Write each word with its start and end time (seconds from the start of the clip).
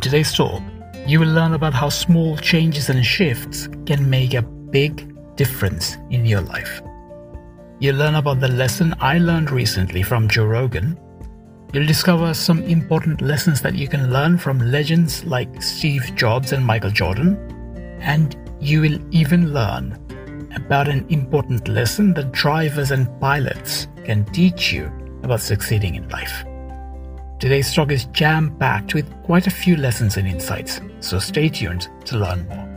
today's 0.00 0.32
talk, 0.32 0.62
you 1.06 1.20
will 1.20 1.28
learn 1.28 1.52
about 1.52 1.74
how 1.74 1.90
small 1.90 2.38
changes 2.38 2.88
and 2.88 3.04
shifts 3.04 3.68
can 3.84 4.08
make 4.08 4.32
a 4.32 4.40
big 4.40 5.14
difference 5.36 5.98
in 6.10 6.24
your 6.24 6.40
life. 6.40 6.80
You'll 7.80 7.96
learn 7.96 8.14
about 8.14 8.40
the 8.40 8.48
lesson 8.48 8.94
I 9.00 9.18
learned 9.18 9.50
recently 9.50 10.02
from 10.02 10.28
Joe 10.28 10.46
Rogan. 10.46 10.98
You'll 11.74 11.86
discover 11.86 12.32
some 12.32 12.62
important 12.62 13.20
lessons 13.20 13.60
that 13.60 13.74
you 13.74 13.86
can 13.86 14.10
learn 14.10 14.38
from 14.38 14.58
legends 14.58 15.22
like 15.24 15.62
Steve 15.62 16.14
Jobs 16.14 16.52
and 16.52 16.64
Michael 16.64 16.90
Jordan. 16.90 17.36
And 18.00 18.36
you 18.60 18.80
will 18.80 18.98
even 19.10 19.52
learn 19.52 19.98
about 20.56 20.88
an 20.88 21.04
important 21.10 21.68
lesson 21.68 22.14
that 22.14 22.32
drivers 22.32 22.90
and 22.90 23.08
pilots 23.20 23.88
can 24.04 24.24
teach 24.26 24.72
you 24.72 24.90
about 25.22 25.40
succeeding 25.40 25.96
in 25.96 26.08
life. 26.08 26.44
Today's 27.44 27.74
talk 27.74 27.92
is 27.92 28.06
jam 28.06 28.56
packed 28.56 28.94
with 28.94 29.04
quite 29.22 29.46
a 29.46 29.50
few 29.50 29.76
lessons 29.76 30.16
and 30.16 30.26
insights, 30.26 30.80
so 31.00 31.18
stay 31.18 31.50
tuned 31.50 31.88
to 32.06 32.16
learn 32.16 32.48
more. 32.48 32.73